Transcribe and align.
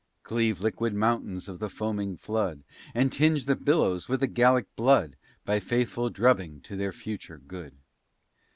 Cleave 0.23 0.61
liquid 0.61 0.95
mountains 0.95 1.47
of 1.47 1.59
the 1.59 1.69
foaming 1.69 2.17
flood, 2.17 2.63
And 2.95 3.13
tinge 3.13 3.45
the 3.45 3.55
billows 3.55 4.09
with 4.09 4.21
the 4.21 4.25
Gallic 4.27 4.65
blood, 4.75 5.15
A 5.47 5.59
faithful 5.59 6.09
drubbing 6.09 6.59
to 6.61 6.75
their 6.75 6.91
future 6.91 7.37
good. 7.37 7.75